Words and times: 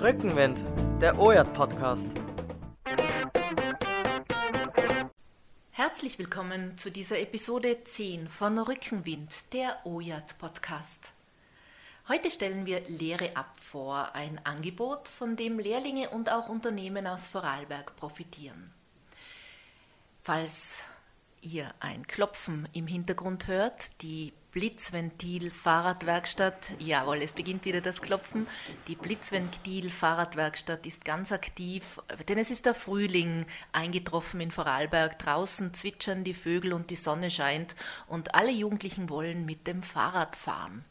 Rückenwind, 0.00 0.62
der 1.02 1.18
OJAT 1.18 1.52
Podcast. 1.54 2.12
Herzlich 5.72 6.20
willkommen 6.20 6.78
zu 6.78 6.92
dieser 6.92 7.18
Episode 7.18 7.82
10 7.82 8.28
von 8.28 8.60
Rückenwind, 8.60 9.52
der 9.52 9.84
OJAT 9.84 10.38
Podcast. 10.38 11.10
Heute 12.06 12.30
stellen 12.30 12.64
wir 12.64 12.82
Lehre 12.86 13.36
ab 13.36 13.58
vor, 13.60 14.14
ein 14.14 14.40
Angebot, 14.44 15.08
von 15.08 15.34
dem 15.34 15.58
Lehrlinge 15.58 16.10
und 16.10 16.30
auch 16.30 16.48
Unternehmen 16.48 17.08
aus 17.08 17.26
Vorarlberg 17.26 17.96
profitieren. 17.96 18.70
Falls 20.22 20.84
ihr 21.40 21.74
ein 21.80 22.06
Klopfen 22.06 22.68
im 22.72 22.86
Hintergrund 22.86 23.48
hört, 23.48 24.00
die 24.02 24.32
Blitzventil 24.58 25.52
Fahrradwerkstatt, 25.52 26.72
jawohl, 26.80 27.18
es 27.18 27.32
beginnt 27.32 27.64
wieder 27.64 27.80
das 27.80 28.02
Klopfen. 28.02 28.48
Die 28.88 28.96
Blitzventil 28.96 29.88
Fahrradwerkstatt 29.88 30.84
ist 30.84 31.04
ganz 31.04 31.30
aktiv, 31.30 32.00
denn 32.28 32.38
es 32.38 32.50
ist 32.50 32.66
der 32.66 32.74
Frühling 32.74 33.46
eingetroffen 33.70 34.40
in 34.40 34.50
Vorarlberg. 34.50 35.16
Draußen 35.16 35.72
zwitschern 35.74 36.24
die 36.24 36.34
Vögel 36.34 36.72
und 36.72 36.90
die 36.90 36.96
Sonne 36.96 37.30
scheint 37.30 37.76
und 38.08 38.34
alle 38.34 38.50
Jugendlichen 38.50 39.10
wollen 39.10 39.44
mit 39.44 39.68
dem 39.68 39.84
Fahrrad 39.84 40.34
fahren. 40.34 40.84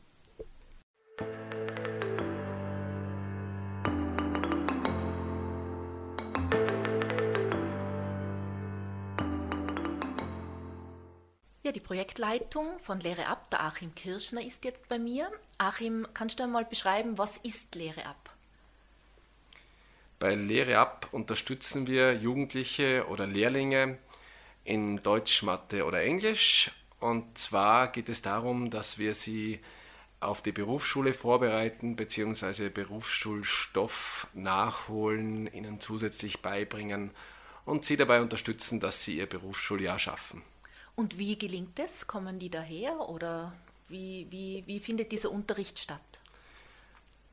Ja, 11.67 11.73
die 11.73 11.81
Projektleitung 11.81 12.79
von 12.79 13.01
Lehre 13.01 13.25
ab, 13.25 13.49
der 13.51 13.61
Achim 13.61 13.93
Kirschner 13.93 14.41
ist 14.41 14.63
jetzt 14.63 14.87
bei 14.87 14.97
mir. 14.97 15.29
Achim, 15.57 16.07
kannst 16.13 16.39
du 16.39 16.43
einmal 16.43 16.63
beschreiben, 16.63 17.17
was 17.17 17.35
ist 17.39 17.75
Lehre 17.75 18.05
ab? 18.05 18.29
Bei 20.17 20.33
Lehre 20.33 20.77
ab 20.77 21.09
unterstützen 21.11 21.85
wir 21.85 22.13
Jugendliche 22.13 23.05
oder 23.09 23.27
Lehrlinge 23.27 23.97
in 24.63 25.01
Deutsch, 25.01 25.43
Mathe 25.43 25.83
oder 25.83 26.01
Englisch. 26.01 26.71
Und 27.01 27.37
zwar 27.37 27.89
geht 27.89 28.07
es 28.07 28.21
darum, 28.21 28.69
dass 28.69 28.97
wir 28.97 29.13
sie 29.13 29.59
auf 30.21 30.41
die 30.41 30.53
Berufsschule 30.53 31.13
vorbereiten 31.13 31.97
bzw. 31.97 32.69
Berufsschulstoff 32.69 34.27
nachholen, 34.33 35.53
ihnen 35.53 35.81
zusätzlich 35.81 36.41
beibringen 36.41 37.11
und 37.65 37.83
sie 37.83 37.97
dabei 37.97 38.21
unterstützen, 38.21 38.79
dass 38.79 39.03
sie 39.03 39.17
ihr 39.17 39.27
Berufsschuljahr 39.27 39.99
schaffen. 39.99 40.43
Und 40.99 41.19
wie 41.19 41.37
gelingt 41.37 41.77
es? 41.77 42.07
Kommen 42.07 42.39
die 42.39 42.49
daher 42.49 43.07
oder 43.07 43.53
wie, 43.87 44.25
wie, 44.31 44.63
wie 44.65 44.79
findet 44.79 45.11
dieser 45.11 45.29
Unterricht 45.29 45.77
statt? 45.77 46.01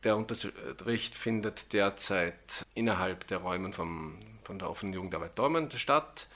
Der 0.03 0.19
Unterricht 0.19 1.15
findet 1.15 1.73
derzeit 1.73 2.67
innerhalb 2.75 3.27
der 3.29 3.39
Räume 3.39 3.73
vom, 3.73 4.19
von 4.43 4.59
der 4.59 4.69
offenen 4.69 4.93
Jugendarbeit 4.93 5.39
Dortmund 5.39 5.73
statt. 5.73 6.27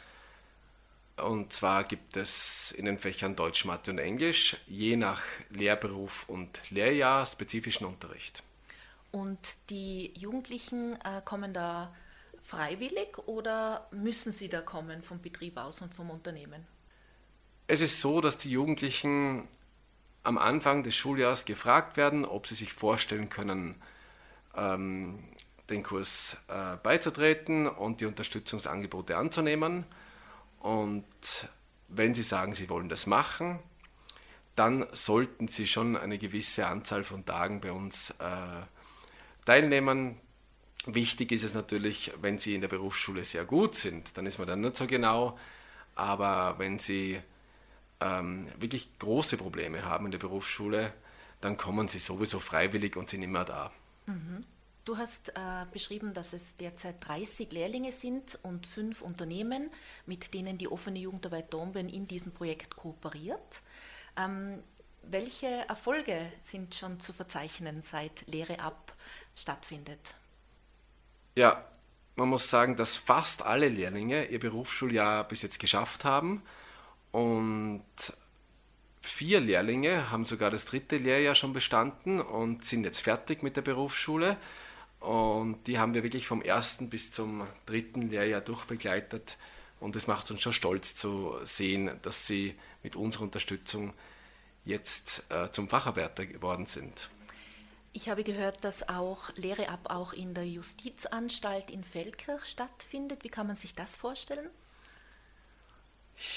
Und 1.19 1.53
zwar 1.53 1.85
gibt 1.85 2.17
es 2.17 2.73
in 2.73 2.87
den 2.87 2.98
Fächern 2.98 3.37
Deutsch, 3.37 3.67
Mathe 3.67 3.91
und 3.91 3.98
Englisch 3.98 4.57
je 4.67 4.97
nach 4.97 5.20
Lehrberuf 5.51 6.27
und 6.31 6.70
Lehrjahr 6.70 7.27
spezifischen 7.27 7.87
Unterricht. 7.87 8.42
Und 9.11 9.59
die 9.69 10.15
Jugendlichen 10.19 10.95
äh, 11.05 11.20
kommen 11.23 11.53
da 11.53 11.95
freiwillig 12.42 13.19
oder 13.27 13.87
müssen 13.91 14.33
sie 14.33 14.48
da 14.48 14.63
kommen 14.63 15.03
vom 15.03 15.20
Betrieb 15.20 15.59
aus 15.59 15.83
und 15.83 15.92
vom 15.92 16.09
Unternehmen? 16.09 16.78
Es 17.70 17.83
ist 17.83 18.00
so, 18.00 18.22
dass 18.22 18.38
die 18.38 18.50
Jugendlichen 18.50 19.47
am 20.22 20.38
Anfang 20.38 20.83
des 20.83 20.97
Schuljahres 20.97 21.44
gefragt 21.44 21.98
werden, 21.98 22.24
ob 22.24 22.47
sie 22.47 22.55
sich 22.55 22.72
vorstellen 22.72 23.28
können, 23.28 23.74
ähm, 24.56 25.22
den 25.69 25.83
Kurs 25.83 26.39
äh, 26.48 26.78
beizutreten 26.83 27.66
und 27.66 28.00
die 28.00 28.06
Unterstützungsangebote 28.06 29.19
anzunehmen. 29.19 29.84
Und 30.61 31.05
wenn 31.89 32.14
sie 32.14 32.23
sagen, 32.23 32.55
sie 32.55 32.70
wollen 32.70 32.89
das 32.89 33.07
machen, 33.07 33.58
dann 34.57 34.86
sollten 34.92 35.46
sie 35.46 35.67
schon 35.67 35.95
eine 35.95 36.17
gewisse 36.17 36.67
Anzahl 36.67 37.05
von 37.05 37.27
Tagen 37.27 37.61
bei 37.61 37.70
uns 37.70 38.12
äh, 38.12 38.62
teilnehmen. 39.45 40.18
Wichtig 40.86 41.33
ist 41.33 41.45
es 41.45 41.52
natürlich, 41.52 42.12
wenn 42.23 42.39
sie 42.39 42.55
in 42.55 42.62
der 42.62 42.68
Berufsschule 42.68 43.27
sehr 43.27 43.45
gut 43.45 43.74
sind, 43.74 44.17
dann 44.17 44.24
ist 44.24 44.39
man 44.39 44.48
dann 44.48 44.62
nicht 44.62 44.78
so 44.78 44.86
genau. 44.86 45.39
Aber 45.96 46.55
wenn 46.58 46.78
sie 46.78 47.20
ähm, 48.01 48.47
wirklich 48.59 48.89
große 48.98 49.36
Probleme 49.36 49.85
haben 49.85 50.07
in 50.07 50.13
der 50.13 50.19
Berufsschule, 50.19 50.92
dann 51.41 51.57
kommen 51.57 51.89
sie 51.89 51.98
sowieso 51.98 52.41
freiwillig 52.41 52.97
und 52.97 53.11
sind 53.11 53.23
immer 53.23 53.45
da. 53.45 53.70
Mhm. 54.07 54.45
Du 54.85 54.97
hast 54.97 55.29
äh, 55.31 55.67
beschrieben, 55.70 56.14
dass 56.14 56.33
es 56.33 56.57
derzeit 56.57 56.97
30 57.07 57.53
Lehrlinge 57.53 57.92
sind 57.92 58.39
und 58.42 58.67
fünf 58.67 59.03
Unternehmen, 59.03 59.70
mit 60.07 60.33
denen 60.33 60.57
die 60.57 60.69
offene 60.69 60.98
Jugendarbeit 60.98 61.53
Dornbirn 61.53 61.91
in 61.91 62.08
diesem 62.08 62.33
Projekt 62.33 62.75
kooperiert. 62.75 63.61
Ähm, 64.17 64.63
welche 65.03 65.47
Erfolge 65.69 66.33
sind 66.41 66.75
schon 66.75 67.01
zu 67.01 67.13
verzeichnen, 67.13 67.83
seit 67.83 68.27
Lehre 68.29 68.61
ab 68.61 68.95
stattfindet? 69.35 70.14
Ja, 71.35 71.64
man 72.17 72.31
muss 72.31 72.48
sagen, 72.51 72.75
dass 72.77 72.97
fast 72.97 73.42
alle 73.42 73.69
Lehrlinge 73.69 74.27
ihr 74.27 74.41
Berufsschuljahr 74.41 75.25
bis 75.25 75.42
jetzt 75.42 75.58
geschafft 75.61 76.05
haben. 76.05 76.42
Und 77.13 77.58
vier 79.18 79.40
Lehrlinge 79.40 80.12
haben 80.12 80.24
sogar 80.24 80.48
das 80.52 80.64
dritte 80.64 80.96
Lehrjahr 80.96 81.34
schon 81.34 81.52
bestanden 81.52 82.20
und 82.20 82.64
sind 82.64 82.84
jetzt 82.84 83.01
fertig 83.01 83.42
mit 83.42 83.56
der 83.56 83.62
Berufsschule. 83.62 84.36
Und 85.01 85.67
die 85.67 85.80
haben 85.80 85.92
wir 85.92 86.05
wirklich 86.05 86.29
vom 86.29 86.40
ersten 86.40 86.89
bis 86.89 87.11
zum 87.11 87.45
dritten 87.67 88.11
Lehrjahr 88.11 88.40
durchbegleitet. 88.40 89.36
Und 89.80 89.96
es 89.96 90.07
macht 90.07 90.30
uns 90.30 90.40
schon 90.40 90.52
stolz 90.52 90.95
zu 90.95 91.34
sehen, 91.42 91.90
dass 92.02 92.28
sie 92.28 92.55
mit 92.84 92.95
unserer 92.95 93.24
Unterstützung 93.24 93.92
jetzt 94.64 95.24
äh, 95.30 95.51
zum 95.51 95.68
Facharbeiter 95.68 96.24
geworden 96.24 96.67
sind. 96.67 97.11
Ich 97.92 98.08
habe 98.08 98.23
gehört, 98.23 98.62
dass 98.62 98.89
auch 98.89 99.34
Lehre 99.34 99.68
ab 99.68 99.80
auch 99.90 100.12
in 100.12 100.33
der 100.33 100.46
Justizanstalt 100.46 101.73
in 101.73 101.83
Feldkirch 101.83 102.45
stattfindet. 102.45 103.24
Wie 103.24 103.30
kann 103.30 103.48
man 103.48 103.57
sich 103.57 103.74
das 103.74 103.96
vorstellen? 103.96 104.48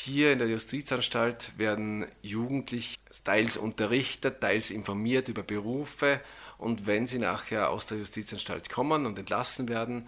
Hier 0.04 0.32
in 0.32 0.40
der 0.40 0.48
Justizanstalt 0.48 1.52
werden 1.60 2.08
Jugendliche 2.24 2.98
teils 3.24 3.56
unterrichtet, 3.56 4.42
teils 4.42 4.72
informiert 4.72 5.28
über 5.28 5.44
Berufe 5.44 6.22
und 6.58 6.88
wenn 6.88 7.06
sie 7.06 7.20
nachher 7.20 7.70
aus 7.70 7.86
der 7.86 8.00
Justizanstalt 8.00 8.72
kommen 8.72 9.06
und 9.06 9.20
entlassen 9.20 9.70
werden, 9.70 10.08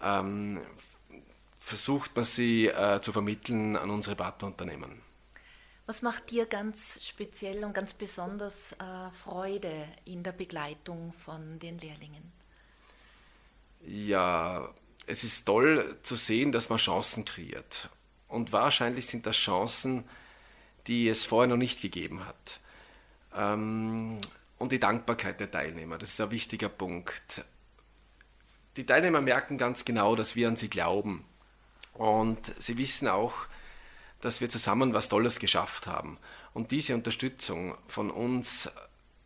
ähm, 0.00 0.60
versucht 1.58 2.14
man 2.14 2.24
sie 2.24 2.68
äh, 2.68 3.00
zu 3.00 3.12
vermitteln 3.12 3.76
an 3.76 3.90
unsere 3.90 4.14
Partnerunternehmen. 4.14 5.02
Was 5.86 6.02
macht 6.02 6.30
dir 6.30 6.46
ganz 6.46 7.04
speziell 7.04 7.64
und 7.64 7.72
ganz 7.72 7.94
besonders 7.94 8.74
äh, 8.74 9.10
Freude 9.24 9.88
in 10.04 10.22
der 10.22 10.32
Begleitung 10.32 11.12
von 11.24 11.58
den 11.58 11.78
Lehrlingen? 11.78 12.32
Ja, 13.84 14.72
es 15.08 15.24
ist 15.24 15.46
toll 15.46 15.98
zu 16.04 16.14
sehen, 16.14 16.52
dass 16.52 16.68
man 16.68 16.78
Chancen 16.78 17.24
kreiert. 17.24 17.90
Und 18.28 18.52
wahrscheinlich 18.52 19.06
sind 19.06 19.26
das 19.26 19.36
Chancen, 19.36 20.04
die 20.86 21.08
es 21.08 21.24
vorher 21.24 21.48
noch 21.48 21.56
nicht 21.56 21.80
gegeben 21.80 22.26
hat. 22.26 22.60
Ähm, 23.36 24.18
und 24.58 24.72
die 24.72 24.80
Dankbarkeit 24.80 25.40
der 25.40 25.50
Teilnehmer, 25.50 25.98
das 25.98 26.10
ist 26.10 26.20
ein 26.20 26.30
wichtiger 26.30 26.68
Punkt. 26.68 27.44
Die 28.76 28.84
Teilnehmer 28.84 29.20
merken 29.20 29.58
ganz 29.58 29.84
genau, 29.84 30.16
dass 30.16 30.36
wir 30.36 30.48
an 30.48 30.56
sie 30.56 30.68
glauben. 30.68 31.24
Und 31.94 32.54
sie 32.58 32.76
wissen 32.76 33.08
auch, 33.08 33.46
dass 34.20 34.40
wir 34.40 34.50
zusammen 34.50 34.94
was 34.94 35.08
Tolles 35.08 35.38
geschafft 35.38 35.86
haben. 35.86 36.18
Und 36.52 36.70
diese 36.70 36.94
Unterstützung 36.94 37.76
von 37.86 38.10
uns, 38.10 38.70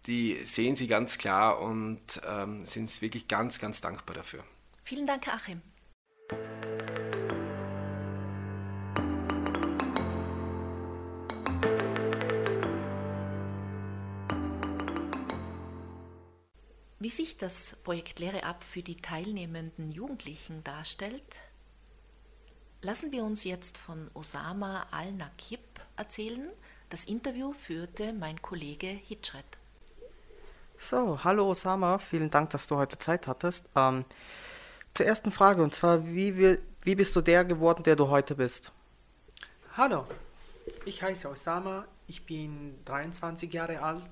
die 0.06 0.38
sehen 0.44 0.76
sie 0.76 0.86
ganz 0.86 1.18
klar 1.18 1.60
und 1.60 2.20
ähm, 2.26 2.64
sind 2.66 3.00
wirklich 3.02 3.28
ganz, 3.28 3.58
ganz 3.58 3.80
dankbar 3.80 4.16
dafür. 4.16 4.44
Vielen 4.84 5.06
Dank, 5.06 5.28
Achim. 5.28 5.62
Wie 17.10 17.24
sich 17.24 17.36
das 17.36 17.74
Projekt 17.82 18.20
Lehre 18.20 18.44
ab 18.44 18.62
für 18.62 18.82
die 18.82 18.94
teilnehmenden 18.94 19.90
Jugendlichen 19.90 20.62
darstellt, 20.62 21.40
lassen 22.82 23.10
wir 23.10 23.24
uns 23.24 23.42
jetzt 23.42 23.78
von 23.78 24.08
Osama 24.14 24.86
Al-Nakib 24.92 25.58
erzählen. 25.96 26.48
Das 26.88 27.06
Interview 27.06 27.52
führte 27.52 28.12
mein 28.12 28.40
Kollege 28.40 28.86
Hitchred. 28.86 29.44
So, 30.78 31.24
hallo 31.24 31.50
Osama, 31.50 31.98
vielen 31.98 32.30
Dank, 32.30 32.50
dass 32.50 32.68
du 32.68 32.76
heute 32.76 32.96
Zeit 32.96 33.26
hattest. 33.26 33.64
Ähm, 33.74 34.04
zur 34.94 35.04
ersten 35.04 35.32
Frage, 35.32 35.64
und 35.64 35.74
zwar, 35.74 36.06
wie, 36.06 36.36
will, 36.36 36.62
wie 36.82 36.94
bist 36.94 37.16
du 37.16 37.22
der 37.22 37.44
geworden, 37.44 37.82
der 37.82 37.96
du 37.96 38.08
heute 38.08 38.36
bist? 38.36 38.70
Hallo, 39.76 40.06
ich 40.84 41.02
heiße 41.02 41.28
Osama, 41.28 41.86
ich 42.06 42.24
bin 42.24 42.78
23 42.84 43.52
Jahre 43.52 43.82
alt, 43.82 44.06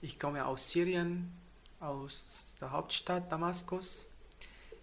ich 0.00 0.18
komme 0.18 0.44
aus 0.44 0.68
Syrien, 0.68 1.43
aus 1.84 2.54
der 2.60 2.70
Hauptstadt 2.70 3.30
Damaskus 3.30 4.08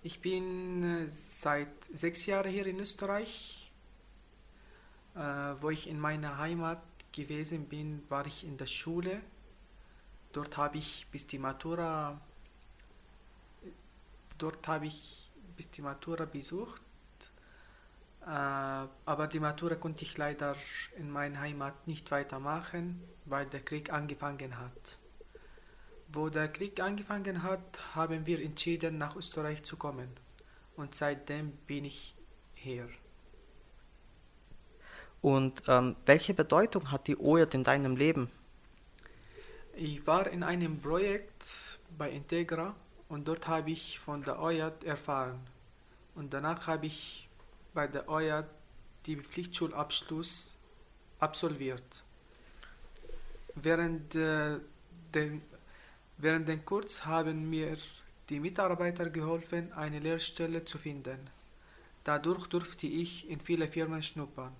Ich 0.03 0.21
bin 0.21 0.83
äh, 0.83 1.07
seit 1.07 1.83
sechs 1.91 2.25
Jahren 2.25 2.51
hier 2.51 2.65
in 2.65 2.79
Österreich. 2.79 3.71
Äh, 5.15 5.19
wo 5.59 5.69
ich 5.69 5.89
in 5.89 5.99
meiner 5.99 6.37
Heimat 6.37 6.81
gewesen 7.11 7.67
bin, 7.67 8.03
war 8.09 8.25
ich 8.25 8.43
in 8.45 8.57
der 8.57 8.65
Schule. 8.67 9.21
Dort 10.31 10.55
habe 10.57 10.77
ich 10.77 11.07
bis 11.11 11.27
die 11.27 11.37
Matura, 11.37 12.21
dort 14.37 14.65
habe 14.67 14.87
ich 14.87 15.29
bis 15.57 15.69
die 15.69 15.81
Matura 15.81 16.25
besucht. 16.25 16.81
Äh, 18.21 18.29
aber 18.29 19.27
die 19.27 19.41
Matura 19.41 19.75
konnte 19.75 20.03
ich 20.03 20.17
leider 20.17 20.55
in 20.97 21.11
meiner 21.11 21.41
Heimat 21.41 21.87
nicht 21.87 22.09
weitermachen, 22.11 23.01
weil 23.25 23.47
der 23.47 23.61
Krieg 23.61 23.91
angefangen 23.91 24.57
hat. 24.57 24.97
Wo 26.13 26.29
der 26.29 26.49
Krieg 26.49 26.79
angefangen 26.79 27.43
hat, 27.43 27.95
haben 27.95 28.25
wir 28.25 28.41
entschieden, 28.41 28.97
nach 28.97 29.15
Österreich 29.15 29.63
zu 29.63 29.77
kommen. 29.77 30.09
Und 30.75 30.93
seitdem 30.95 31.51
bin 31.67 31.85
ich 31.85 32.15
hier. 32.53 32.89
Und 35.21 35.63
ähm, 35.67 35.95
welche 36.05 36.33
Bedeutung 36.33 36.91
hat 36.91 37.07
die 37.07 37.17
OJAT 37.17 37.53
in 37.53 37.63
deinem 37.63 37.95
Leben? 37.95 38.29
Ich 39.75 40.05
war 40.05 40.27
in 40.27 40.43
einem 40.43 40.81
Projekt 40.81 41.79
bei 41.97 42.11
Integra 42.11 42.75
und 43.07 43.27
dort 43.27 43.47
habe 43.47 43.71
ich 43.71 43.99
von 43.99 44.23
der 44.23 44.41
OJAT 44.41 44.83
erfahren. 44.83 45.39
Und 46.15 46.33
danach 46.33 46.67
habe 46.67 46.87
ich 46.87 47.29
bei 47.73 47.87
der 47.87 48.09
OJAT 48.09 48.49
die 49.05 49.15
Pflichtschulabschluss 49.15 50.57
absolviert. 51.19 52.03
Während, 53.55 54.15
äh, 54.15 54.57
den, 55.13 55.41
während 56.21 56.47
den 56.47 56.63
Kurs 56.63 57.05
haben 57.05 57.49
mir 57.49 57.77
die 58.29 58.39
Mitarbeiter 58.39 59.09
geholfen, 59.09 59.73
eine 59.73 59.99
Lehrstelle 59.99 60.63
zu 60.63 60.77
finden. 60.77 61.19
Dadurch 62.03 62.47
durfte 62.47 62.87
ich 62.87 63.29
in 63.29 63.39
viele 63.39 63.67
Firmen 63.67 64.01
schnuppern. 64.01 64.55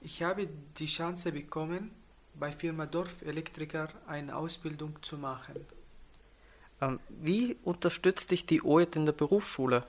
Ich 0.00 0.22
habe 0.22 0.48
die 0.78 0.86
Chance 0.86 1.32
bekommen, 1.32 1.90
bei 2.34 2.50
Firma 2.50 2.86
Dorf 2.86 3.22
Elektriker 3.22 3.88
eine 4.06 4.36
Ausbildung 4.36 5.00
zu 5.02 5.16
machen. 5.16 5.54
Ähm, 6.80 6.98
wie 7.08 7.56
unterstützt 7.62 8.30
dich 8.30 8.44
die 8.44 8.62
OED 8.62 8.96
in 8.96 9.06
der 9.06 9.12
Berufsschule? 9.12 9.86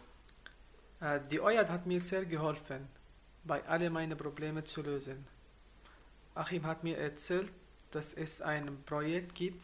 Äh, 1.01 1.19
die 1.31 1.39
OED 1.39 1.69
hat 1.69 1.85
mir 1.87 1.99
sehr 1.99 2.25
geholfen, 2.25 2.87
bei 3.43 3.65
alle 3.65 3.89
meine 3.89 4.15
Probleme 4.15 4.63
zu 4.63 4.81
lösen. 4.83 5.25
Achim 6.35 6.65
hat 6.65 6.83
mir 6.83 6.97
erzählt, 6.97 7.51
dass 7.91 8.13
es 8.13 8.41
ein 8.41 8.77
Projekt 8.85 9.35
gibt, 9.35 9.63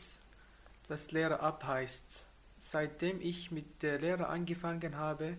das 0.92 1.14
Lehre 1.14 1.40
ab 1.40 1.64
heißt. 1.64 2.26
Seitdem 2.60 3.22
ich 3.22 3.50
mit 3.50 3.82
der 3.82 3.98
Lehre 3.98 4.28
angefangen 4.28 4.98
habe, 4.98 5.38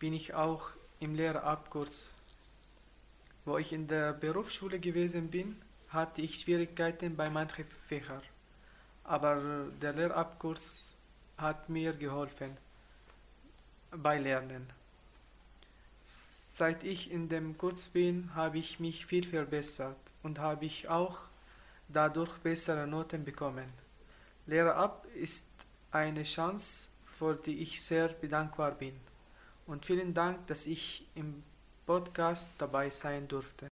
bin 0.00 0.12
ich 0.12 0.34
auch 0.34 0.70
im 0.98 1.14
Lehrabkurs. 1.14 2.12
Wo 3.44 3.58
ich 3.58 3.72
in 3.72 3.86
der 3.86 4.12
Berufsschule 4.12 4.80
gewesen 4.80 5.30
bin, 5.30 5.62
hatte 5.90 6.20
ich 6.20 6.40
Schwierigkeiten 6.40 7.14
bei 7.14 7.30
manchen 7.30 7.64
Fächern. 7.64 8.22
Aber 9.04 9.68
der 9.80 9.92
Lehrabkurs 9.92 10.94
hat 11.38 11.68
mir 11.68 11.92
geholfen 11.92 12.56
bei 13.92 14.18
Lernen. 14.18 14.66
Seit 16.00 16.82
ich 16.82 17.12
in 17.12 17.28
dem 17.28 17.56
Kurs 17.56 17.86
bin, 17.86 18.34
habe 18.34 18.58
ich 18.58 18.80
mich 18.80 19.06
viel 19.06 19.24
verbessert 19.24 20.12
und 20.24 20.40
habe 20.40 20.64
ich 20.64 20.88
auch 20.88 21.20
dadurch 21.88 22.36
bessere 22.38 22.88
Noten 22.88 23.24
bekommen. 23.24 23.82
Lehre 24.46 24.74
ab 24.74 25.06
ist 25.14 25.46
eine 25.92 26.24
Chance, 26.24 26.88
für 27.04 27.36
die 27.36 27.58
ich 27.58 27.80
sehr 27.80 28.08
bedankbar 28.08 28.72
bin. 28.72 28.94
Und 29.66 29.86
vielen 29.86 30.12
Dank, 30.14 30.46
dass 30.48 30.66
ich 30.66 31.06
im 31.14 31.44
Podcast 31.86 32.48
dabei 32.58 32.90
sein 32.90 33.28
durfte. 33.28 33.68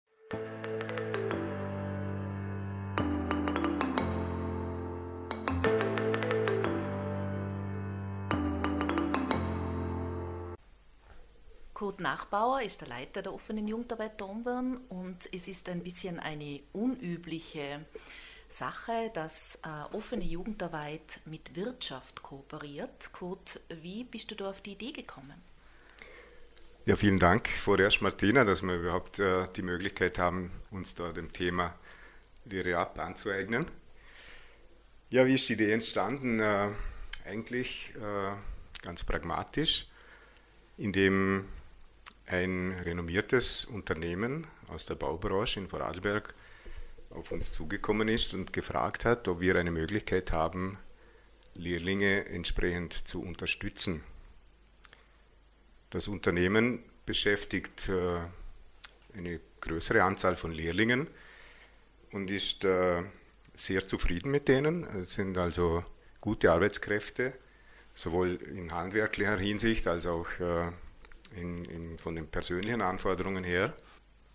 Kurt 11.72 12.00
Nachbauer 12.00 12.60
ist 12.60 12.82
der 12.82 12.88
Leiter 12.88 13.22
der 13.22 13.32
offenen 13.32 13.68
Jugendarbeit 13.68 14.20
Dornbirn 14.20 14.76
und 14.88 15.28
es 15.32 15.48
ist 15.48 15.68
ein 15.68 15.82
bisschen 15.82 16.18
eine 16.18 16.60
unübliche 16.72 17.86
Sache, 18.48 19.10
dass 19.14 19.56
äh, 19.56 19.94
offene 19.94 20.24
Jugendarbeit 20.24 21.20
mit 21.26 21.54
Wirtschaft 21.54 22.22
kooperiert. 22.22 23.12
Kurt, 23.12 23.60
wie 23.82 24.04
bist 24.04 24.30
du 24.30 24.34
da 24.34 24.50
auf 24.50 24.60
die 24.60 24.72
Idee 24.72 24.92
gekommen? 24.92 25.34
Ja, 26.86 26.96
vielen 26.96 27.18
Dank 27.18 27.48
vorerst, 27.48 28.00
Martina, 28.00 28.44
dass 28.44 28.62
wir 28.62 28.76
überhaupt 28.76 29.18
äh, 29.18 29.46
die 29.54 29.62
Möglichkeit 29.62 30.18
haben, 30.18 30.50
uns 30.70 30.94
da 30.94 31.12
dem 31.12 31.32
Thema 31.32 31.74
Lehre 32.46 32.78
ab 32.78 32.98
anzueignen. 32.98 33.66
Ja, 35.10 35.26
wie 35.26 35.34
ist 35.34 35.48
die 35.48 35.52
Idee 35.52 35.72
entstanden? 35.72 36.40
Äh, 36.40 36.70
eigentlich 37.26 37.92
äh, 37.96 38.34
ganz 38.82 39.04
pragmatisch, 39.04 39.86
indem 40.78 41.46
ein 42.26 42.72
renommiertes 42.84 43.66
Unternehmen 43.66 44.46
aus 44.68 44.86
der 44.86 44.94
Baubranche 44.94 45.60
in 45.60 45.68
Vorarlberg 45.68 46.34
auf 47.10 47.32
uns 47.32 47.50
zugekommen 47.52 48.08
ist 48.08 48.34
und 48.34 48.52
gefragt 48.52 49.04
hat, 49.04 49.28
ob 49.28 49.40
wir 49.40 49.56
eine 49.56 49.70
Möglichkeit 49.70 50.32
haben, 50.32 50.78
Lehrlinge 51.54 52.26
entsprechend 52.26 53.08
zu 53.08 53.22
unterstützen. 53.22 54.02
Das 55.90 56.06
Unternehmen 56.06 56.82
beschäftigt 57.06 57.88
äh, 57.88 58.18
eine 59.16 59.40
größere 59.60 60.02
Anzahl 60.02 60.36
von 60.36 60.52
Lehrlingen 60.52 61.08
und 62.12 62.30
ist 62.30 62.64
äh, 62.64 63.02
sehr 63.54 63.88
zufrieden 63.88 64.30
mit 64.30 64.48
denen. 64.48 64.84
Es 64.84 65.14
sind 65.14 65.36
also 65.38 65.84
gute 66.20 66.52
Arbeitskräfte, 66.52 67.32
sowohl 67.94 68.36
in 68.36 68.72
handwerklicher 68.72 69.38
Hinsicht 69.38 69.86
als 69.86 70.06
auch 70.06 70.28
äh, 70.38 70.70
in, 71.36 71.64
in, 71.64 71.98
von 71.98 72.14
den 72.14 72.28
persönlichen 72.28 72.80
Anforderungen 72.80 73.44
her. 73.44 73.74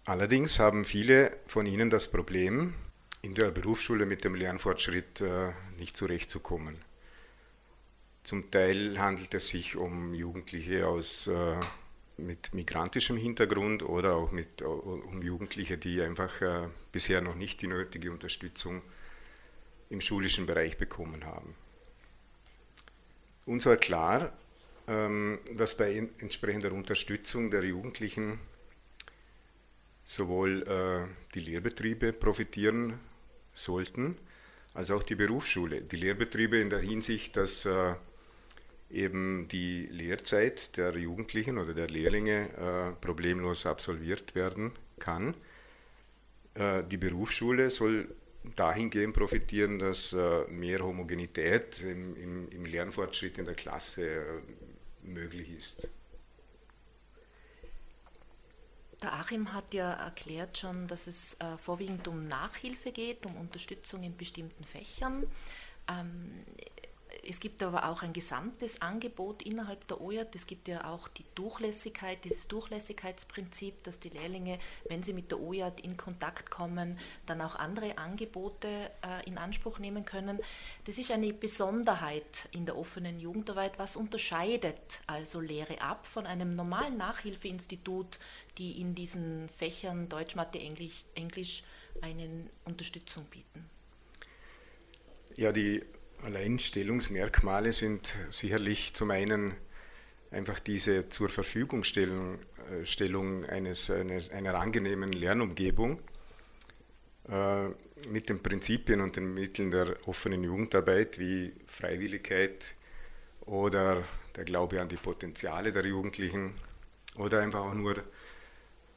Allerdings 0.06 0.60
haben 0.60 0.84
viele 0.84 1.38
von 1.48 1.66
ihnen 1.66 1.90
das 1.90 2.12
Problem, 2.12 2.74
in 3.22 3.36
der 3.36 3.52
Berufsschule 3.52 4.06
mit 4.06 4.26
dem 4.26 4.36
Lernfortschritt 4.36 5.22
äh, 5.22 5.52
nicht 5.78 5.96
zurechtzukommen. 5.96 6.78
Zum 8.24 8.52
Teil 8.52 9.00
handelt 9.00 9.34
es 9.34 9.48
sich 9.48 9.78
um 9.78 10.14
Jugendliche 10.14 10.88
aus, 10.88 11.28
äh, 11.28 11.56
mit 12.18 12.54
migrantischem 12.54 13.18
Hintergrund 13.18 13.84
oder 13.84 14.16
auch 14.16 14.32
mit, 14.32 14.62
uh, 14.62 14.68
um 14.68 15.22
Jugendliche, 15.22 15.78
die 15.78 16.02
einfach 16.02 16.42
äh, 16.42 16.68
bisher 16.92 17.22
noch 17.22 17.36
nicht 17.36 17.62
die 17.62 17.68
nötige 17.68 18.12
Unterstützung 18.12 18.82
im 19.90 20.02
schulischen 20.02 20.46
Bereich 20.46 20.78
bekommen 20.78 21.26
haben. 21.26 21.56
Uns 23.46 23.66
war 23.66 23.78
klar, 23.78 24.32
ähm, 24.88 25.40
dass 25.54 25.76
bei 25.76 26.10
entsprechender 26.20 26.72
Unterstützung 26.72 27.52
der 27.52 27.64
Jugendlichen 27.64 28.40
sowohl 30.04 30.64
äh, 30.64 31.14
die 31.34 31.40
Lehrbetriebe 31.40 32.14
profitieren 32.14 33.00
sollten, 33.54 34.18
als 34.74 34.92
auch 34.92 35.04
die 35.04 35.16
Berufsschule. 35.16 35.82
Die 35.82 35.96
Lehrbetriebe 35.96 36.58
in 36.58 36.70
der 36.70 36.80
Hinsicht, 36.80 37.38
dass 37.38 37.66
äh, 37.66 37.96
eben 38.90 39.48
die 39.48 39.88
Lehrzeit 39.88 40.78
der 40.78 40.96
Jugendlichen 40.98 41.58
oder 41.58 41.74
der 41.74 41.88
Lehrlinge 41.88 42.50
äh, 42.50 43.02
problemlos 43.02 43.66
absolviert 43.66 44.36
werden 44.36 44.72
kann. 45.00 45.36
die 46.56 46.98
Berufsschule 46.98 47.72
soll 47.72 48.08
dahingehend 48.56 49.16
profitieren, 49.16 49.80
dass 49.80 50.16
mehr 50.48 50.80
Homogenität 50.80 51.82
im, 51.82 52.16
im, 52.16 52.50
im 52.50 52.66
Lernfortschritt 52.66 53.40
in 53.40 53.46
der 53.46 53.56
Klasse 53.56 54.06
möglich 55.02 55.50
ist. 55.58 55.88
Der 59.04 59.12
Achim 59.12 59.52
hat 59.52 59.74
ja 59.74 59.92
erklärt 59.92 60.58
schon, 60.58 60.88
dass 60.88 61.08
es 61.08 61.34
äh, 61.34 61.58
vorwiegend 61.58 62.08
um 62.08 62.26
Nachhilfe 62.26 62.94
geht, 62.94 63.26
um 63.26 63.36
Unterstützung 63.36 64.02
in 64.02 64.16
bestimmten 64.16 64.64
Fächern. 64.64 65.28
Ähm, 65.90 66.46
es 67.26 67.40
gibt 67.40 67.64
aber 67.64 67.90
auch 67.90 68.02
ein 68.02 68.12
gesamtes 68.12 68.82
Angebot 68.82 69.44
innerhalb 69.44 69.88
der 69.88 70.02
OJAT. 70.02 70.36
Es 70.36 70.48
gibt 70.48 70.68
ja 70.68 70.90
auch 70.90 71.08
die 71.08 71.26
Durchlässigkeit, 71.36 72.24
dieses 72.26 72.48
Durchlässigkeitsprinzip, 72.48 73.84
dass 73.84 74.00
die 74.00 74.10
Lehrlinge, 74.10 74.60
wenn 74.90 75.04
sie 75.04 75.14
mit 75.14 75.32
der 75.32 75.40
OJAT 75.40 75.80
in 75.82 75.96
Kontakt 75.96 76.50
kommen, 76.50 76.98
dann 77.26 77.42
auch 77.42 77.56
andere 77.56 77.98
Angebote 77.98 78.68
äh, 78.68 79.26
in 79.26 79.38
Anspruch 79.38 79.80
nehmen 79.80 80.06
können. 80.06 80.40
Das 80.86 80.98
ist 80.98 81.12
eine 81.12 81.34
Besonderheit 81.34 82.50
in 82.52 82.66
der 82.66 82.78
offenen 82.78 83.20
Jugendarbeit. 83.20 83.80
Was 83.80 83.96
unterscheidet 83.96 85.00
also 85.08 85.40
Lehre 85.40 85.82
ab 85.82 86.08
von 86.08 86.26
einem 86.26 86.56
normalen 86.56 86.98
Nachhilfeinstitut, 86.98 88.20
die 88.58 88.82
in 88.82 88.96
diesen 88.96 89.50
Fächern 89.58 90.10
Deutsch, 90.10 90.36
Mathe, 90.36 90.60
Englisch, 90.60 91.04
Englisch 91.16 91.64
eine 92.02 92.48
Unterstützung 92.66 93.26
bieten? 93.26 93.70
Ja, 95.36 95.52
die 95.52 95.82
Alleinstellungsmerkmale 96.24 97.74
sind 97.74 98.16
sicherlich 98.30 98.94
zum 98.94 99.12
einen 99.12 99.56
einfach 100.32 100.60
diese 100.60 101.10
zur 101.10 101.30
Verfügungstellung 101.30 102.40
äh, 102.72 102.86
Stellung 102.86 103.46
eines, 103.46 103.90
eines, 103.90 104.30
einer 104.30 104.56
angenehmen 104.56 105.12
Lernumgebung 105.12 106.00
äh, 107.30 107.68
mit 108.10 108.30
den 108.30 108.42
Prinzipien 108.42 109.02
und 109.02 109.16
den 109.16 109.34
Mitteln 109.34 109.72
der 109.72 109.96
offenen 110.08 110.44
Jugendarbeit 110.44 111.20
wie 111.20 111.54
Freiwilligkeit 111.68 112.76
oder 113.42 114.04
der 114.36 114.46
Glaube 114.46 114.82
an 114.82 114.90
die 114.90 114.96
Potenziale 114.98 115.72
der 115.72 115.86
Jugendlichen 115.86 116.54
oder 117.18 117.42
einfach 117.42 117.62
auch 117.62 117.74
nur 117.74 118.04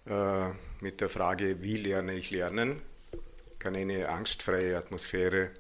äh, 0.07 0.51
mit 0.81 1.01
der 1.01 1.09
Frage, 1.09 1.63
wie 1.63 1.77
lerne 1.77 2.15
ich 2.15 2.31
lernen, 2.31 2.81
kann 3.59 3.75
eine 3.75 4.09
angstfreie 4.09 4.77
Atmosphäre 4.77 5.51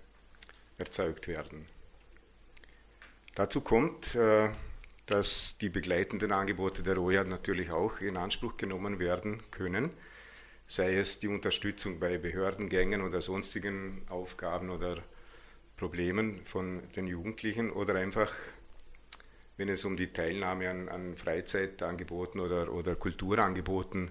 erzeugt 0.79 1.29
werden. 1.29 1.67
Dazu 3.35 3.61
kommt, 3.61 4.15
äh, 4.15 4.51
dass 5.07 5.57
die 5.59 5.69
begleitenden 5.69 6.33
Angebote 6.33 6.83
der 6.83 6.97
ROJA 6.97 7.25
natürlich 7.25 7.71
auch 7.71 8.01
in 8.01 8.17
Anspruch 8.17 8.57
genommen 8.57 8.99
werden 8.99 9.43
können, 9.51 9.91
sei 10.67 10.97
es 10.97 11.19
die 11.19 11.29
Unterstützung 11.29 12.01
bei 12.01 12.19
Behördengängen 12.19 13.03
oder 13.03 13.21
sonstigen 13.23 14.03
Aufgaben 14.09 14.71
oder 14.71 15.03
Problemen 15.77 16.45
von 16.45 16.83
den 16.97 17.07
Jugendlichen 17.07 17.71
oder 17.71 17.95
einfach, 17.95 18.33
wenn 19.57 19.69
es 19.69 19.85
um 19.85 19.97
die 19.97 20.13
Teilnahme 20.13 20.71
an, 20.71 20.89
an 20.89 21.17
Freizeitangeboten 21.17 22.41
oder, 22.41 22.73
oder 22.73 22.97
Kulturangeboten, 22.97 24.11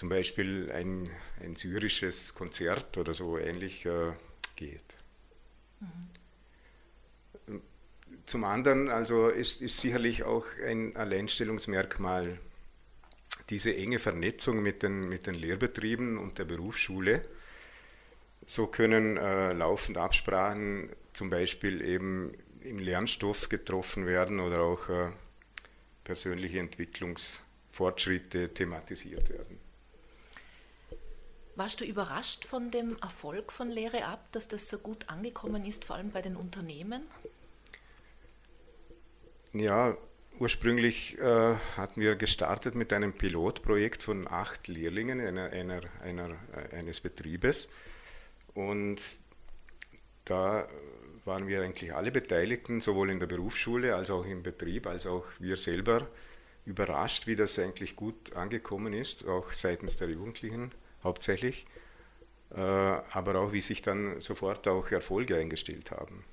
zum 0.00 0.08
Beispiel 0.08 0.72
ein, 0.72 1.10
ein 1.42 1.56
syrisches 1.56 2.34
Konzert 2.34 2.96
oder 2.96 3.12
so 3.12 3.36
ähnlich 3.36 3.84
äh, 3.84 4.12
geht. 4.56 4.96
Mhm. 7.46 7.60
Zum 8.24 8.44
anderen 8.44 8.88
also 8.88 9.28
ist, 9.28 9.60
ist 9.60 9.78
sicherlich 9.78 10.22
auch 10.22 10.46
ein 10.66 10.96
Alleinstellungsmerkmal 10.96 12.38
diese 13.50 13.76
enge 13.76 13.98
Vernetzung 13.98 14.62
mit 14.62 14.82
den, 14.82 15.06
mit 15.06 15.26
den 15.26 15.34
Lehrbetrieben 15.34 16.16
und 16.16 16.38
der 16.38 16.46
Berufsschule. 16.46 17.20
So 18.46 18.68
können 18.68 19.18
äh, 19.18 19.52
laufend 19.52 19.98
Absprachen 19.98 20.88
zum 21.12 21.28
Beispiel 21.28 21.82
eben 21.82 22.32
im 22.62 22.78
Lernstoff 22.78 23.50
getroffen 23.50 24.06
werden 24.06 24.40
oder 24.40 24.62
auch 24.62 24.88
äh, 24.88 25.10
persönliche 26.04 26.58
Entwicklungsfortschritte 26.58 28.54
thematisiert 28.54 29.28
werden. 29.28 29.69
Warst 31.56 31.80
du 31.80 31.84
überrascht 31.84 32.44
von 32.44 32.70
dem 32.70 32.96
Erfolg 33.02 33.52
von 33.52 33.68
Lehre 33.68 34.04
ab, 34.04 34.28
dass 34.32 34.48
das 34.48 34.68
so 34.68 34.78
gut 34.78 35.08
angekommen 35.08 35.64
ist, 35.64 35.84
vor 35.84 35.96
allem 35.96 36.10
bei 36.10 36.22
den 36.22 36.36
Unternehmen? 36.36 37.02
Ja, 39.52 39.96
ursprünglich 40.38 41.18
äh, 41.18 41.56
hatten 41.76 42.00
wir 42.00 42.14
gestartet 42.14 42.74
mit 42.74 42.92
einem 42.92 43.12
Pilotprojekt 43.12 44.02
von 44.02 44.28
acht 44.28 44.68
Lehrlingen 44.68 45.20
einer, 45.20 45.50
einer, 45.50 45.80
einer, 46.02 46.36
äh, 46.54 46.76
eines 46.76 47.00
Betriebes. 47.00 47.68
Und 48.54 49.00
da 50.24 50.68
waren 51.24 51.48
wir 51.48 51.62
eigentlich 51.62 51.94
alle 51.94 52.12
Beteiligten, 52.12 52.80
sowohl 52.80 53.10
in 53.10 53.18
der 53.18 53.26
Berufsschule 53.26 53.94
als 53.96 54.10
auch 54.10 54.24
im 54.24 54.42
Betrieb, 54.42 54.86
als 54.86 55.06
auch 55.06 55.24
wir 55.38 55.56
selber, 55.56 56.06
überrascht, 56.64 57.26
wie 57.26 57.36
das 57.36 57.58
eigentlich 57.58 57.96
gut 57.96 58.34
angekommen 58.34 58.92
ist, 58.92 59.26
auch 59.26 59.52
seitens 59.52 59.96
der 59.96 60.08
Jugendlichen 60.08 60.72
hauptsächlich, 61.02 61.66
äh, 62.54 62.60
aber 62.60 63.36
auch 63.36 63.52
wie 63.52 63.60
sich 63.60 63.82
dann 63.82 64.20
sofort 64.20 64.66
auch 64.68 64.90
Erfolge 64.90 65.36
eingestellt 65.36 65.90
haben. 65.90 66.24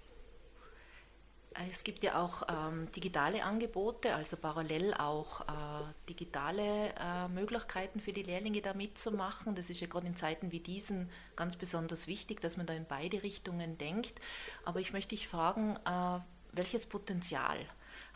Es 1.69 1.83
gibt 1.83 2.03
ja 2.03 2.21
auch 2.21 2.43
ähm, 2.47 2.87
digitale 2.95 3.43
Angebote, 3.43 4.13
also 4.13 4.37
parallel 4.37 4.93
auch 4.93 5.41
äh, 5.41 5.83
digitale 6.07 6.93
äh, 6.99 7.27
Möglichkeiten 7.29 7.99
für 7.99 8.13
die 8.13 8.21
Lehrlinge 8.21 8.61
da 8.61 8.75
mitzumachen. 8.75 9.55
Das 9.55 9.71
ist 9.71 9.79
ja 9.79 9.87
gerade 9.87 10.05
in 10.05 10.15
Zeiten 10.15 10.51
wie 10.51 10.59
diesen 10.59 11.09
ganz 11.35 11.55
besonders 11.55 12.05
wichtig, 12.05 12.41
dass 12.41 12.57
man 12.57 12.67
da 12.67 12.73
in 12.73 12.85
beide 12.85 13.23
Richtungen 13.23 13.79
denkt. 13.79 14.21
Aber 14.65 14.79
ich 14.81 14.93
möchte 14.93 15.15
dich 15.15 15.27
fragen, 15.27 15.77
äh, 15.77 16.19
welches 16.51 16.85
Potenzial 16.85 17.57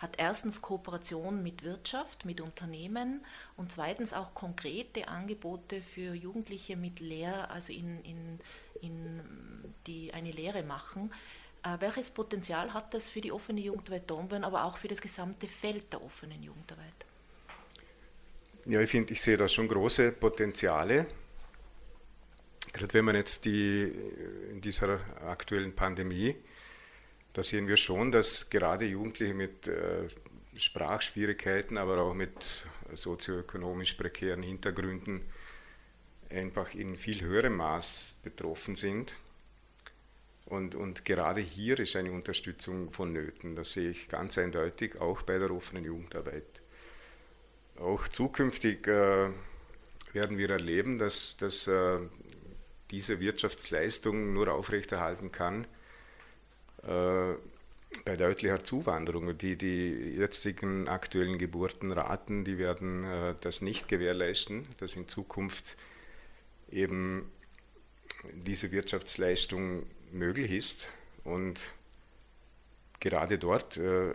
hat 0.02 0.16
erstens 0.18 0.62
Kooperation 0.62 1.44
mit 1.44 1.64
Wirtschaft, 1.64 2.26
mit 2.26 2.42
Unternehmen 2.42 3.24
und 3.56 3.72
zweitens 3.72 4.14
auch 4.14 4.34
konkrete 4.34 5.08
Angebote 5.08 5.82
für 5.82 6.16
Jugendliche 6.16 6.76
mit 6.76 7.00
Lehr, 7.00 7.52
also 7.52 7.72
in, 7.72 8.04
in, 8.04 8.40
in 8.82 9.22
die 9.86 10.12
eine 10.12 10.32
Lehre 10.32 10.64
machen. 10.64 11.14
Äh, 11.64 11.78
welches 11.80 12.10
Potenzial 12.10 12.74
hat 12.74 12.96
das 12.96 13.10
für 13.10 13.22
die 13.22 13.32
offene 13.32 13.62
Jugendarbeit 13.62 14.10
Dornbirn, 14.10 14.44
aber 14.44 14.64
auch 14.64 14.78
für 14.78 14.88
das 14.88 15.02
gesamte 15.02 15.48
Feld 15.48 15.94
der 15.94 16.04
offenen 16.04 16.42
Jugendarbeit? 16.42 17.06
Ja, 18.66 18.82
ich 18.82 18.90
finde, 18.90 19.14
ich 19.14 19.22
sehe 19.22 19.38
da 19.38 19.48
schon 19.48 19.68
große 19.68 20.12
Potenziale. 20.14 21.06
Gerade 22.74 22.94
wenn 22.94 23.06
man 23.06 23.16
jetzt 23.16 23.46
die 23.46 23.84
in 24.50 24.62
dieser 24.62 25.00
aktuellen 25.28 25.76
Pandemie, 25.76 26.36
da 27.34 27.44
sehen 27.44 27.68
wir 27.68 27.78
schon, 27.78 28.12
dass 28.12 28.50
gerade 28.50 28.86
Jugendliche 28.86 29.34
mit 29.34 29.68
äh, 29.68 30.08
Sprachschwierigkeiten, 30.56 31.78
aber 31.78 32.00
auch 32.00 32.14
mit 32.14 32.66
sozioökonomisch 32.94 33.94
prekären 33.94 34.44
Hintergründen 34.44 35.22
einfach 36.30 36.74
in 36.74 36.98
viel 36.98 37.22
höherem 37.22 37.58
Maß 37.58 38.20
betroffen 38.24 38.76
sind. 38.76 39.14
Und, 40.46 40.76
und 40.76 41.06
gerade 41.06 41.40
hier 41.40 41.80
ist 41.80 41.96
eine 41.96 42.12
Unterstützung 42.12 42.92
vonnöten. 42.92 43.56
Das 43.56 43.72
sehe 43.72 43.92
ich 43.92 44.10
ganz 44.10 44.38
eindeutig, 44.38 45.00
auch 45.00 45.22
bei 45.22 45.38
der 45.38 45.52
offenen 45.52 45.86
Jugendarbeit. 45.86 46.62
Auch 47.80 48.08
zukünftig 48.10 48.86
äh, 48.88 49.30
werden 50.12 50.38
wir 50.38 50.50
erleben, 50.50 51.00
dass, 51.00 51.38
dass 51.38 51.68
äh, 51.68 52.00
diese 52.92 53.22
Wirtschaftsleistung 53.22 54.34
nur 54.34 54.52
aufrechterhalten 54.52 55.32
kann 55.32 55.66
äh, 56.84 57.34
bei 58.06 58.16
deutlicher 58.16 58.64
Zuwanderung. 58.64 59.38
Die, 59.38 59.56
die 59.56 60.16
jetzigen 60.18 60.88
aktuellen 60.88 61.38
Geburtenraten, 61.38 62.44
die 62.44 62.58
werden 62.58 63.04
äh, 63.04 63.36
das 63.42 63.62
nicht 63.62 63.88
gewährleisten, 63.88 64.66
dass 64.78 64.96
in 64.96 65.08
Zukunft 65.08 65.78
eben 66.72 67.30
diese 68.34 68.72
Wirtschaftsleistung 68.72 69.84
möglich 70.12 70.52
ist. 70.52 70.88
Und 71.24 71.60
gerade 73.00 73.38
dort 73.38 73.78
äh, 73.78 74.14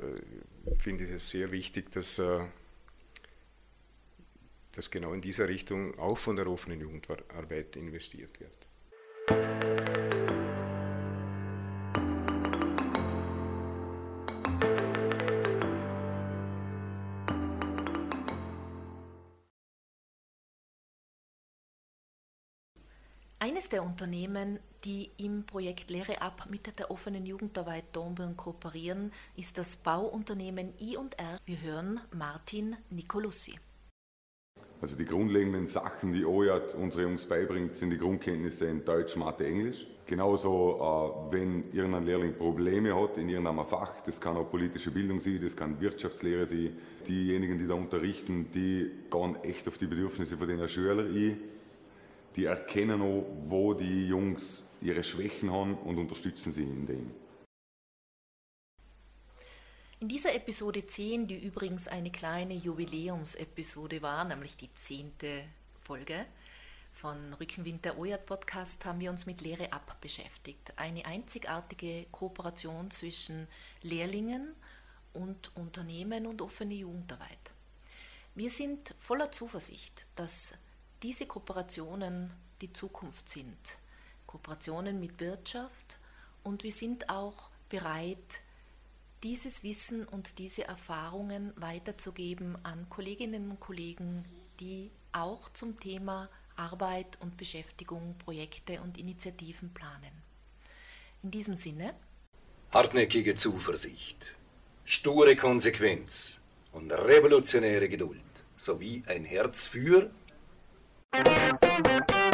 finde 0.79 1.05
ich 1.05 1.11
es 1.11 1.31
sehr 1.31 1.53
wichtig, 1.53 1.91
dass, 1.93 2.19
äh, 2.19 2.41
dass 4.73 4.91
genau 4.91 5.13
in 5.13 5.21
dieser 5.21 5.49
Richtung 5.49 5.99
auch 5.99 6.19
von 6.19 6.37
der 6.37 6.47
offenen 6.47 6.81
Jugendarbeit 6.81 7.77
investiert 7.77 8.41
wird. 8.41 9.76
Der 23.69 23.83
Unternehmen, 23.83 24.59
die 24.85 25.11
im 25.17 25.45
Projekt 25.45 25.91
Lehre 25.91 26.21
ab 26.23 26.47
mit 26.51 26.79
der 26.79 26.91
offenen 26.91 27.27
Jugendarbeit 27.27 27.85
Dornbirn 27.93 28.37
kooperieren, 28.37 29.13
ist 29.37 29.59
das 29.59 29.77
Bauunternehmen 29.77 30.73
I&R. 30.81 31.39
Wir 31.45 31.61
hören 31.63 32.01
Martin 32.13 32.77
Nicolussi. 32.91 33.59
Also 34.81 34.97
die 34.97 35.05
grundlegenden 35.07 35.67
Sachen, 35.67 36.13
die 36.13 36.25
OJAT 36.25 36.75
unsere 36.75 37.05
Jungs 37.05 37.27
beibringt, 37.27 37.77
sind 37.77 37.91
die 37.91 37.99
Grundkenntnisse 37.99 38.67
in 38.67 38.85
Deutsch, 38.85 39.17
Mathe, 39.17 39.47
Englisch. 39.47 39.87
Genauso, 40.07 41.31
äh, 41.31 41.35
wenn 41.35 41.73
irgendein 41.73 42.05
Lehrling 42.05 42.35
Probleme 42.37 42.95
hat 42.95 43.17
in 43.17 43.29
irgendeinem 43.29 43.67
Fach, 43.67 44.01
das 44.05 44.21
kann 44.21 44.37
auch 44.37 44.51
politische 44.51 44.91
Bildung 44.91 45.19
sein, 45.19 45.41
das 45.43 45.57
kann 45.57 45.81
Wirtschaftslehre 45.81 46.47
sein, 46.47 46.77
diejenigen, 47.09 47.59
die 47.59 47.67
da 47.67 47.75
unterrichten, 47.75 48.51
die 48.53 48.93
gehen 49.11 49.37
echt 49.43 49.67
auf 49.67 49.79
die 49.79 49.87
Bedürfnisse 49.87 50.37
von 50.37 50.47
den 50.47 50.69
Schülern 50.69 51.07
ein 51.07 51.39
die 52.37 52.45
erkennen 52.45 53.01
auch, 53.01 53.27
wo 53.49 53.75
die 53.75 54.09
Jungs 54.09 54.65
ihre 54.83 55.03
Schwächen 55.03 55.51
haben 55.51 55.77
und 55.79 55.99
unterstützen 55.99 56.53
sie 56.53 56.63
in 56.63 56.87
dem. 56.87 57.11
In 59.99 60.09
dieser 60.09 60.35
Episode 60.35 60.87
10, 60.87 61.27
die 61.27 61.39
übrigens 61.39 61.89
eine 61.89 62.11
kleine 62.11 62.53
Jubiläumsepisode 62.53 64.03
war, 64.03 64.27
nämlich 64.27 64.57
die 64.57 64.73
zehnte 64.75 65.45
Folge 65.81 66.27
von 66.93 67.33
Rückenwind 67.35 67.85
der 67.87 67.99
OJAT 67.99 68.27
Podcast, 68.27 68.85
haben 68.85 69.01
wir 69.01 69.11
uns 69.11 69.25
mit 69.25 69.41
Lehre 69.41 69.73
ab 69.73 69.97
beschäftigt. 70.03 70.75
Eine 70.77 71.07
einzigartige 71.07 72.05
Kooperation 72.11 72.91
zwischen 72.91 73.49
Lehrlingen 73.81 74.55
und 75.15 75.57
Unternehmen 75.57 76.27
und 76.27 76.43
offene 76.43 76.75
Jugendarbeit. 76.75 77.53
Wir 78.35 78.51
sind 78.51 78.95
voller 79.01 79.33
Zuversicht, 79.33 80.05
dass 80.15 80.53
diese 81.03 81.27
Kooperationen 81.27 82.31
die 82.61 82.73
Zukunft 82.73 83.29
sind. 83.29 83.57
Kooperationen 84.27 84.99
mit 84.99 85.21
Wirtschaft 85.21 85.99
und 86.43 86.63
wir 86.63 86.73
sind 86.73 87.11
auch 87.11 87.51
bereit, 87.69 88.41
dieses 89.23 89.63
Wissen 89.63 90.05
und 90.05 90.39
diese 90.39 90.65
Erfahrungen 90.65 91.53
weiterzugeben 91.57 92.57
an 92.63 92.89
Kolleginnen 92.89 93.51
und 93.51 93.61
Kollegen, 93.61 94.25
die 94.61 94.91
auch 95.13 95.51
zum 95.53 95.79
Thema 95.79 96.29
Arbeit 96.57 97.19
und 97.21 97.37
Beschäftigung 97.37 98.17
Projekte 98.19 98.81
und 98.83 98.99
Initiativen 98.99 99.73
planen. 99.73 100.13
In 101.23 101.31
diesem 101.31 101.55
Sinne. 101.55 101.95
Hartnäckige 102.71 103.35
Zuversicht, 103.35 104.35
sture 104.85 105.37
Konsequenz 105.37 106.41
und 106.73 106.93
revolutionäre 106.93 107.89
Geduld 107.89 108.23
sowie 108.57 109.03
ein 109.07 109.25
Herz 109.25 109.67
für 109.67 110.11
Thank 111.25 112.11
you. 112.11 112.26